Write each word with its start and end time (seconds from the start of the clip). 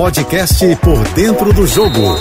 podcast 0.00 0.64
Por 0.76 1.06
Dentro 1.08 1.52
do 1.52 1.66
Jogo 1.66 2.16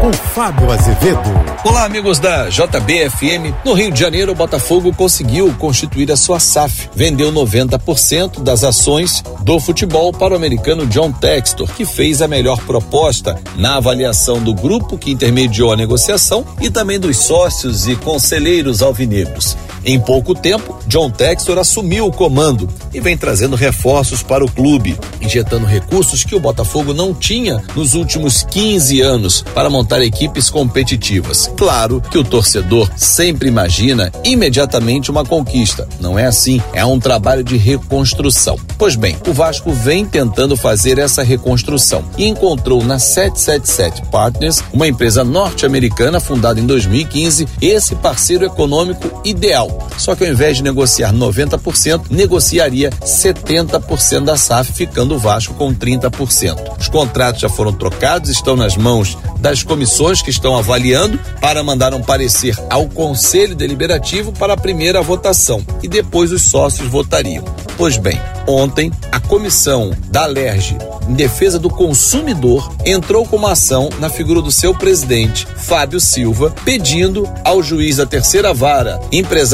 com 0.00 0.12
Fábio 0.12 0.72
Azevedo. 0.72 1.20
Olá, 1.64 1.84
amigos 1.84 2.18
da 2.18 2.48
JBFM. 2.48 3.54
No 3.64 3.72
Rio 3.72 3.92
de 3.92 4.00
Janeiro, 4.00 4.32
o 4.32 4.34
Botafogo 4.34 4.92
conseguiu 4.92 5.54
constituir 5.54 6.10
a 6.10 6.16
sua 6.16 6.40
SAF. 6.40 6.88
Vendeu 6.92 7.30
90% 7.30 8.42
das 8.42 8.64
ações 8.64 9.22
do 9.42 9.60
futebol 9.60 10.10
para 10.12 10.32
o 10.32 10.36
americano 10.36 10.86
John 10.86 11.12
Textor, 11.12 11.68
que 11.68 11.84
fez 11.84 12.20
a 12.20 12.26
melhor 12.26 12.58
proposta 12.64 13.38
na 13.54 13.76
avaliação 13.76 14.42
do 14.42 14.52
grupo 14.52 14.98
que 14.98 15.12
intermediou 15.12 15.72
a 15.72 15.76
negociação 15.76 16.44
e 16.60 16.68
também 16.68 16.98
dos 16.98 17.18
sócios 17.18 17.86
e 17.86 17.94
conselheiros 17.94 18.82
alvinegros. 18.82 19.56
Em 19.84 19.98
pouco 19.98 20.34
tempo, 20.34 20.78
John 20.86 21.10
Textor 21.10 21.58
assumiu 21.58 22.06
o 22.06 22.12
comando 22.12 22.68
e 22.92 23.00
vem 23.00 23.16
trazendo 23.16 23.56
reforços 23.56 24.22
para 24.22 24.44
o 24.44 24.50
clube, 24.50 24.98
injetando 25.20 25.64
recursos 25.64 26.22
que 26.22 26.34
o 26.34 26.40
Botafogo 26.40 26.92
não 26.92 27.14
tinha 27.14 27.62
nos 27.74 27.94
últimos 27.94 28.42
15 28.42 29.00
anos 29.00 29.44
para 29.54 29.70
montar 29.70 30.02
equipes 30.02 30.50
competitivas. 30.50 31.50
Claro 31.56 32.00
que 32.00 32.18
o 32.18 32.24
torcedor 32.24 32.90
sempre 32.96 33.48
imagina 33.48 34.12
imediatamente 34.22 35.10
uma 35.10 35.24
conquista. 35.24 35.88
Não 35.98 36.18
é 36.18 36.26
assim, 36.26 36.60
é 36.72 36.84
um 36.84 37.00
trabalho 37.00 37.42
de 37.42 37.56
reconstrução. 37.56 38.58
Pois 38.76 38.96
bem, 38.96 39.16
o 39.26 39.32
Vasco 39.32 39.72
vem 39.72 40.04
tentando 40.04 40.56
fazer 40.56 40.98
essa 40.98 41.22
reconstrução 41.22 42.04
e 42.18 42.26
encontrou 42.26 42.84
na 42.84 42.98
777 42.98 44.02
Partners, 44.10 44.62
uma 44.72 44.88
empresa 44.88 45.24
norte-americana 45.24 46.20
fundada 46.20 46.60
em 46.60 46.66
2015, 46.66 47.46
esse 47.62 47.94
parceiro 47.94 48.44
econômico 48.44 49.20
ideal 49.24 49.69
só 49.96 50.14
que 50.14 50.24
ao 50.24 50.30
invés 50.30 50.56
de 50.56 50.62
negociar 50.62 51.12
90%, 51.12 52.06
negociaria 52.10 52.90
70% 52.90 54.24
da 54.24 54.36
SAF, 54.36 54.72
ficando 54.72 55.14
o 55.14 55.18
Vasco 55.18 55.54
com 55.54 55.74
30%. 55.74 56.78
Os 56.78 56.88
contratos 56.88 57.40
já 57.40 57.48
foram 57.48 57.72
trocados, 57.72 58.30
estão 58.30 58.56
nas 58.56 58.76
mãos 58.76 59.16
das 59.38 59.62
comissões 59.62 60.22
que 60.22 60.30
estão 60.30 60.56
avaliando 60.56 61.18
para 61.40 61.62
mandar 61.62 61.94
um 61.94 62.02
parecer 62.02 62.56
ao 62.68 62.86
Conselho 62.88 63.54
Deliberativo 63.54 64.32
para 64.32 64.54
a 64.54 64.56
primeira 64.56 65.02
votação 65.02 65.64
e 65.82 65.88
depois 65.88 66.32
os 66.32 66.42
sócios 66.42 66.88
votariam. 66.88 67.44
Pois 67.76 67.96
bem, 67.96 68.20
ontem 68.46 68.92
a 69.10 69.18
comissão 69.18 69.90
da 70.10 70.24
Alerj 70.24 70.76
em 71.08 71.14
defesa 71.14 71.58
do 71.58 71.70
consumidor 71.70 72.72
entrou 72.84 73.26
com 73.26 73.36
uma 73.36 73.52
ação 73.52 73.88
na 73.98 74.10
figura 74.10 74.40
do 74.40 74.52
seu 74.52 74.74
presidente, 74.74 75.46
Fábio 75.56 76.00
Silva, 76.00 76.54
pedindo 76.64 77.28
ao 77.44 77.62
juiz 77.62 77.96
da 77.96 78.06
terceira 78.06 78.52
vara 78.52 79.00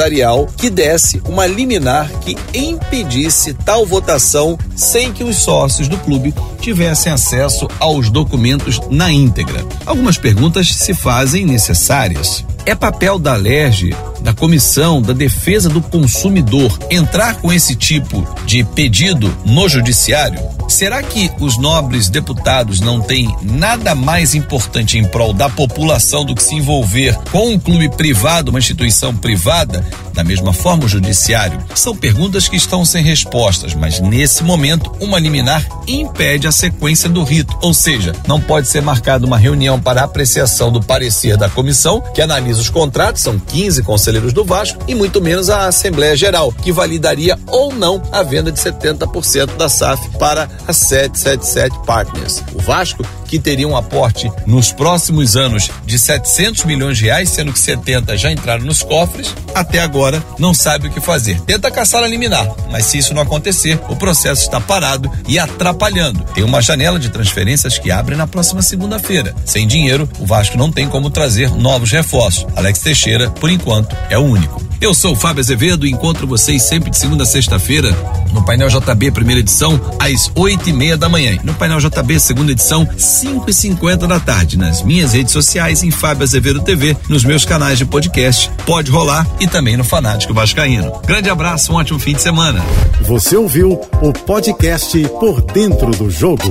empresarial 0.06 0.46
que 0.56 0.70
desse 0.70 1.20
uma 1.28 1.46
liminar 1.46 2.10
que 2.20 2.36
impedisse 2.54 3.52
tal 3.52 3.84
votação 3.84 4.58
sem 4.74 5.12
que 5.12 5.24
os 5.24 5.36
sócios 5.36 5.88
do 5.88 5.98
clube 5.98 6.34
tivessem 6.60 7.12
acesso 7.12 7.68
aos 7.78 8.10
documentos 8.10 8.80
na 8.90 9.10
íntegra. 9.12 9.64
Algumas 9.84 10.16
perguntas 10.16 10.68
se 10.68 10.94
fazem 10.94 11.44
necessárias. 11.44 12.44
É 12.64 12.74
papel 12.74 13.18
da 13.18 13.34
Alerj, 13.34 13.94
da 14.26 14.34
Comissão 14.34 15.00
da 15.00 15.12
Defesa 15.12 15.68
do 15.68 15.80
Consumidor, 15.80 16.76
entrar 16.90 17.36
com 17.36 17.52
esse 17.52 17.76
tipo 17.76 18.26
de 18.44 18.64
pedido 18.64 19.32
no 19.44 19.68
Judiciário? 19.68 20.40
Será 20.68 21.00
que 21.00 21.30
os 21.38 21.56
nobres 21.56 22.08
deputados 22.08 22.80
não 22.80 23.00
têm 23.00 23.32
nada 23.40 23.94
mais 23.94 24.34
importante 24.34 24.98
em 24.98 25.04
prol 25.04 25.32
da 25.32 25.48
população 25.48 26.24
do 26.24 26.34
que 26.34 26.42
se 26.42 26.56
envolver 26.56 27.16
com 27.30 27.50
um 27.50 27.58
clube 27.58 27.88
privado, 27.90 28.50
uma 28.50 28.58
instituição 28.58 29.16
privada? 29.16 29.86
Da 30.12 30.24
mesma 30.24 30.52
forma, 30.52 30.86
o 30.86 30.88
Judiciário? 30.88 31.62
São 31.74 31.94
perguntas 31.94 32.48
que 32.48 32.56
estão 32.56 32.84
sem 32.84 33.04
respostas, 33.04 33.74
mas 33.74 34.00
nesse 34.00 34.42
momento, 34.42 34.90
uma 34.98 35.20
liminar 35.20 35.64
impede 35.86 36.48
a 36.48 36.52
sequência 36.52 37.08
do 37.08 37.22
rito, 37.22 37.56
ou 37.62 37.72
seja, 37.72 38.12
não 38.26 38.40
pode 38.40 38.66
ser 38.66 38.82
marcada 38.82 39.26
uma 39.26 39.38
reunião 39.38 39.78
para 39.78 40.02
apreciação 40.02 40.72
do 40.72 40.82
parecer 40.82 41.36
da 41.36 41.48
comissão, 41.48 42.00
que 42.00 42.22
analisa 42.22 42.60
os 42.60 42.70
contratos, 42.70 43.22
são 43.22 43.38
15 43.38 43.82
conselheiros 43.82 44.15
do 44.20 44.44
Vasco, 44.44 44.82
e 44.88 44.94
muito 44.94 45.20
menos 45.20 45.50
a 45.50 45.66
Assembleia 45.66 46.16
Geral, 46.16 46.52
que 46.52 46.72
validaria 46.72 47.38
ou 47.46 47.72
não 47.72 48.02
a 48.12 48.22
venda 48.22 48.50
de 48.50 48.58
70% 48.58 49.56
da 49.56 49.68
SAF 49.68 50.10
para 50.18 50.48
a 50.66 50.72
777 50.72 51.78
Partners. 51.86 52.42
O 52.54 52.60
Vasco, 52.60 53.04
que 53.26 53.38
teria 53.38 53.68
um 53.68 53.76
aporte 53.76 54.30
nos 54.46 54.72
próximos 54.72 55.36
anos 55.36 55.70
de 55.84 55.98
700 55.98 56.64
milhões 56.64 56.98
de 56.98 57.04
reais, 57.04 57.30
sendo 57.30 57.52
que 57.52 57.58
70 57.58 58.16
já 58.16 58.30
entraram 58.30 58.64
nos 58.64 58.82
cofres, 58.82 59.34
até 59.54 59.80
agora 59.80 60.22
não 60.38 60.54
sabe 60.54 60.88
o 60.88 60.90
que 60.90 61.00
fazer. 61.00 61.40
Tenta 61.42 61.70
caçar 61.70 62.02
a 62.02 62.08
liminar, 62.08 62.48
mas 62.70 62.86
se 62.86 62.98
isso 62.98 63.14
não 63.14 63.22
acontecer, 63.22 63.80
o 63.88 63.96
processo 63.96 64.42
está 64.42 64.60
parado 64.60 65.10
e 65.28 65.38
atrapalhando. 65.38 66.24
Tem 66.34 66.44
uma 66.44 66.62
janela 66.62 66.98
de 66.98 67.10
transferências 67.10 67.78
que 67.78 67.90
abre 67.90 68.16
na 68.16 68.26
próxima 68.26 68.62
segunda-feira. 68.62 69.34
Sem 69.44 69.66
dinheiro, 69.66 70.08
o 70.18 70.26
Vasco 70.26 70.56
não 70.56 70.70
tem 70.70 70.88
como 70.88 71.10
trazer 71.10 71.50
novos 71.50 71.90
reforços. 71.90 72.46
Alex 72.54 72.80
Teixeira, 72.80 73.30
por 73.30 73.50
enquanto, 73.50 73.96
é 74.10 74.18
o 74.18 74.24
único. 74.24 74.66
Eu 74.80 74.92
sou 74.92 75.12
o 75.12 75.16
Fábio 75.16 75.40
Azevedo 75.40 75.86
e 75.86 75.90
encontro 75.90 76.26
vocês 76.26 76.62
sempre 76.62 76.90
de 76.90 76.98
segunda 76.98 77.22
a 77.22 77.26
sexta-feira 77.26 77.90
no 78.32 78.44
painel 78.44 78.68
JB, 78.68 79.10
primeira 79.10 79.40
edição, 79.40 79.80
às 79.98 80.30
oito 80.34 80.68
e 80.68 80.72
meia 80.72 80.96
da 80.96 81.08
manhã. 81.08 81.38
No 81.42 81.54
painel 81.54 81.78
JB, 81.78 82.20
segunda 82.20 82.52
edição, 82.52 82.86
cinco 82.98 83.48
e 83.48 83.54
cinquenta 83.54 84.06
da 84.06 84.20
tarde. 84.20 84.58
Nas 84.58 84.82
minhas 84.82 85.14
redes 85.14 85.32
sociais, 85.32 85.82
em 85.82 85.90
Fábio 85.90 86.24
Azevedo 86.24 86.60
TV, 86.62 86.94
nos 87.08 87.24
meus 87.24 87.44
canais 87.46 87.78
de 87.78 87.86
podcast, 87.86 88.50
pode 88.66 88.90
rolar 88.90 89.26
e 89.40 89.46
também 89.48 89.76
no 89.76 89.84
Fanático 89.84 90.34
Vascaíno. 90.34 90.92
Grande 91.06 91.30
abraço, 91.30 91.72
um 91.72 91.76
ótimo 91.76 91.98
fim 91.98 92.12
de 92.12 92.20
semana. 92.20 92.62
Você 93.02 93.36
ouviu 93.36 93.80
o 94.02 94.12
podcast 94.12 94.98
Por 95.18 95.40
Dentro 95.40 95.90
do 95.92 96.10
Jogo. 96.10 96.44